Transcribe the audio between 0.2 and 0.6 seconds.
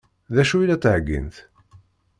D acu